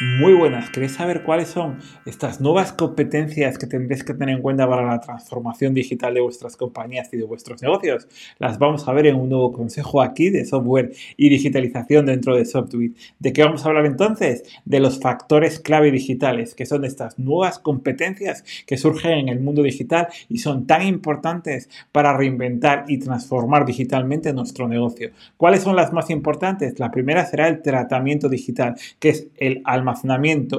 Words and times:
Muy 0.00 0.32
buenas, 0.32 0.70
¿queréis 0.70 0.92
saber 0.92 1.22
cuáles 1.22 1.48
son 1.48 1.78
estas 2.06 2.40
nuevas 2.40 2.72
competencias 2.72 3.58
que 3.58 3.66
tendréis 3.66 4.02
que 4.02 4.14
tener 4.14 4.36
en 4.36 4.42
cuenta 4.42 4.66
para 4.66 4.86
la 4.86 5.00
transformación 5.00 5.74
digital 5.74 6.14
de 6.14 6.22
vuestras 6.22 6.56
compañías 6.56 7.12
y 7.12 7.18
de 7.18 7.24
vuestros 7.24 7.60
negocios? 7.60 8.08
Las 8.38 8.58
vamos 8.58 8.88
a 8.88 8.92
ver 8.94 9.06
en 9.06 9.16
un 9.16 9.28
nuevo 9.28 9.52
consejo 9.52 10.00
aquí 10.00 10.30
de 10.30 10.46
software 10.46 10.92
y 11.18 11.28
digitalización 11.28 12.06
dentro 12.06 12.34
de 12.34 12.46
Software. 12.46 12.92
¿De 13.18 13.34
qué 13.34 13.44
vamos 13.44 13.64
a 13.64 13.68
hablar 13.68 13.84
entonces? 13.84 14.44
De 14.64 14.80
los 14.80 14.98
factores 14.98 15.60
clave 15.60 15.90
digitales, 15.90 16.54
que 16.54 16.64
son 16.64 16.86
estas 16.86 17.18
nuevas 17.18 17.58
competencias 17.58 18.44
que 18.66 18.78
surgen 18.78 19.12
en 19.12 19.28
el 19.28 19.40
mundo 19.40 19.62
digital 19.62 20.08
y 20.28 20.38
son 20.38 20.66
tan 20.66 20.86
importantes 20.86 21.68
para 21.92 22.16
reinventar 22.16 22.86
y 22.88 22.98
transformar 22.98 23.66
digitalmente 23.66 24.32
nuestro 24.32 24.66
negocio. 24.68 25.10
¿Cuáles 25.36 25.62
son 25.62 25.76
las 25.76 25.92
más 25.92 26.08
importantes? 26.08 26.80
La 26.80 26.90
primera 26.90 27.26
será 27.26 27.46
el 27.46 27.60
tratamiento 27.60 28.30
digital, 28.30 28.74
que 28.98 29.10
es 29.10 29.28
el 29.36 29.60
almacenamiento 29.64 29.91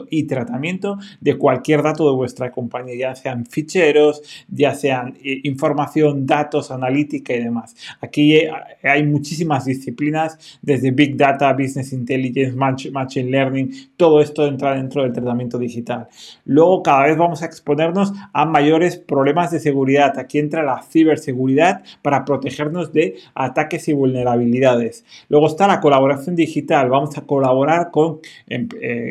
y 0.10 0.24
tratamiento 0.24 0.98
de 1.20 1.38
cualquier 1.38 1.84
dato 1.84 2.10
de 2.10 2.16
vuestra 2.16 2.52
compañía, 2.52 2.96
ya 2.96 3.16
sean 3.16 3.46
ficheros, 3.46 4.22
ya 4.48 4.74
sean 4.74 5.16
eh, 5.24 5.42
información, 5.44 6.26
datos, 6.26 6.72
analítica 6.72 7.34
y 7.34 7.44
demás. 7.44 7.76
Aquí 8.02 8.36
eh, 8.36 8.52
hay 8.84 9.04
muchísimas 9.04 9.66
disciplinas, 9.66 10.38
desde 10.62 10.92
Big 10.92 11.18
Data, 11.18 11.52
Business 11.54 11.94
Intelligence, 11.94 12.56
Machine 12.92 13.30
Learning, 13.30 13.72
todo 13.98 14.22
esto 14.22 14.46
entra 14.48 14.76
dentro 14.76 15.04
del 15.04 15.14
tratamiento 15.14 15.58
digital. 15.58 16.08
Luego, 16.46 16.84
cada 16.84 17.04
vez 17.04 17.18
vamos 17.18 17.42
a 17.42 17.46
exponernos 17.46 18.14
a 18.34 18.46
mayores 18.46 18.98
problemas 18.98 19.52
de 19.52 19.60
seguridad. 19.60 20.18
Aquí 20.18 20.40
entra 20.40 20.64
la 20.64 20.82
ciberseguridad 20.84 21.84
para 22.02 22.26
protegernos 22.26 22.92
de 22.94 23.18
ataques 23.34 23.88
y 23.88 23.94
vulnerabilidades. 23.94 25.06
Luego 25.30 25.48
está 25.48 25.68
la 25.68 25.80
colaboración 25.80 26.36
digital. 26.36 26.90
Vamos 26.90 27.18
a 27.18 27.22
colaborar 27.22 27.92
con 27.92 28.20
em, 28.48 28.68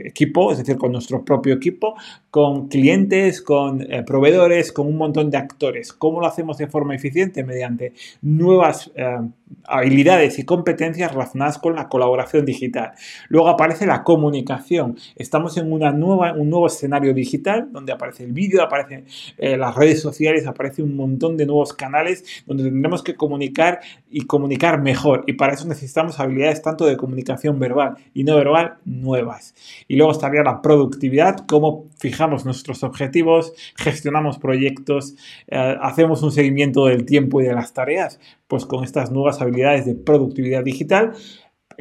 equipo, 0.06 0.52
es 0.52 0.58
decir, 0.58 0.76
con 0.76 0.92
nuestro 0.92 1.24
propio 1.24 1.54
equipo, 1.54 1.94
con 2.30 2.68
clientes, 2.68 3.42
con 3.42 3.82
eh, 3.82 4.02
proveedores, 4.02 4.72
con 4.72 4.86
un 4.86 4.96
montón 4.96 5.30
de 5.30 5.36
actores. 5.36 5.92
¿Cómo 5.92 6.20
lo 6.20 6.26
hacemos 6.26 6.58
de 6.58 6.66
forma 6.66 6.94
eficiente? 6.94 7.44
Mediante 7.44 7.92
nuevas 8.22 8.90
eh, 8.94 9.18
habilidades 9.64 10.38
y 10.38 10.44
competencias 10.44 11.12
relacionadas 11.12 11.58
con 11.58 11.74
la 11.74 11.88
colaboración 11.88 12.44
digital. 12.44 12.92
Luego 13.28 13.48
aparece 13.48 13.86
la 13.86 14.02
comunicación. 14.02 14.96
Estamos 15.16 15.56
en 15.56 15.72
una 15.72 15.92
nueva, 15.92 16.32
un 16.32 16.50
nuevo 16.50 16.66
escenario 16.66 17.14
digital 17.14 17.68
donde 17.70 17.92
aparece 17.92 18.24
el 18.24 18.32
vídeo, 18.32 18.62
aparecen 18.62 19.04
eh, 19.38 19.56
las 19.56 19.74
redes 19.74 20.00
sociales, 20.00 20.46
aparece 20.46 20.82
un 20.82 20.96
montón 20.96 21.36
de 21.36 21.46
nuevos 21.46 21.72
canales 21.72 22.24
donde 22.46 22.64
tendremos 22.64 23.02
que 23.02 23.14
comunicar 23.14 23.80
y 24.10 24.26
comunicar 24.26 24.80
mejor. 24.80 25.24
Y 25.26 25.34
para 25.34 25.54
eso 25.54 25.66
necesitamos 25.66 26.18
habilidades 26.18 26.62
tanto 26.62 26.86
de 26.86 26.96
comunicación 26.96 27.58
verbal 27.58 27.96
y 28.14 28.24
no 28.24 28.36
verbal 28.36 28.74
nuevas. 28.84 29.54
Y 29.92 29.96
luego 29.96 30.12
estaría 30.12 30.42
la 30.42 30.62
productividad, 30.62 31.44
cómo 31.46 31.90
fijamos 31.98 32.46
nuestros 32.46 32.82
objetivos, 32.82 33.52
gestionamos 33.76 34.38
proyectos, 34.38 35.16
eh, 35.48 35.76
hacemos 35.82 36.22
un 36.22 36.32
seguimiento 36.32 36.86
del 36.86 37.04
tiempo 37.04 37.42
y 37.42 37.44
de 37.44 37.52
las 37.52 37.74
tareas, 37.74 38.18
pues 38.48 38.64
con 38.64 38.84
estas 38.84 39.10
nuevas 39.10 39.42
habilidades 39.42 39.84
de 39.84 39.94
productividad 39.94 40.64
digital 40.64 41.12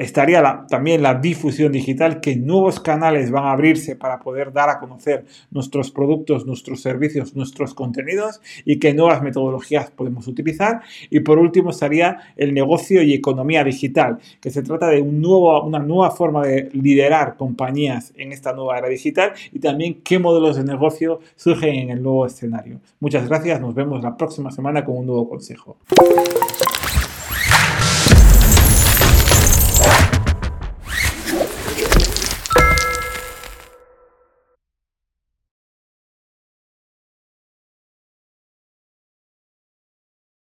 estaría 0.02 0.66
también 0.68 1.02
la 1.02 1.16
difusión 1.16 1.72
digital, 1.72 2.20
que 2.22 2.36
nuevos 2.36 2.80
canales 2.80 3.32
van 3.32 3.46
a 3.46 3.52
abrirse 3.52 3.96
para 3.96 4.20
poder 4.20 4.52
dar 4.52 4.70
a 4.70 4.80
conocer 4.80 5.26
nuestros 5.52 5.92
productos, 5.92 6.46
nuestros 6.46 6.82
servicios, 6.82 7.36
nuestros 7.36 7.74
contenidos 7.74 8.42
y 8.66 8.80
qué 8.80 8.94
nuevas 8.94 9.22
metodologías 9.22 9.92
podemos 9.92 10.28
utilizar. 10.28 10.82
Y 11.10 11.20
por 11.22 11.38
último 11.40 11.70
estaría 11.70 12.20
el 12.36 12.54
negocio 12.54 13.04
y 13.04 13.14
economía 13.14 13.64
digital, 13.64 14.18
que 14.40 14.50
se 14.50 14.64
trata 14.64 14.88
de 14.88 15.02
un 15.02 15.22
nuevo, 15.22 15.64
una 15.64 15.80
nueva 15.80 16.12
forma 16.12 16.46
de 16.46 16.70
liderar 16.74 17.38
compañías 17.38 18.14
en 18.18 18.32
esta 18.32 18.54
nueva 18.54 18.78
era 18.78 18.90
digital 18.90 19.34
y 19.52 19.60
también 19.60 20.02
qué 20.04 20.20
modelos 20.20 20.58
de 20.58 20.64
negocio 20.64 21.20
surgen 21.36 21.76
en 21.76 21.90
el 21.92 22.02
nuevo 22.02 22.26
escenario. 22.26 22.80
Muchas 23.00 23.28
gracias, 23.28 23.62
nos 23.62 23.76
vemos 23.76 24.04
la 24.04 24.18
próxima 24.18 24.52
semana 24.52 24.84
con 24.84 24.98
un 24.98 25.06
nuevo 25.06 25.30
consejo. 25.30 25.78